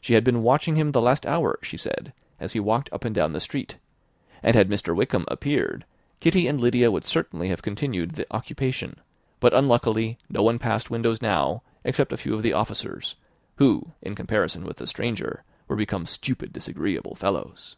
[0.00, 3.12] She had been watching him the last hour, she said, as he walked up and
[3.12, 3.76] down the street,
[4.40, 4.94] and had Mr.
[4.94, 5.84] Wickham appeared,
[6.20, 9.00] Kitty and Lydia would certainly have continued the occupation;
[9.40, 13.16] but unluckily no one passed the windows now except a few of the officers,
[13.56, 17.74] who, in comparison with the stranger, were become "stupid, disagreeable fellows."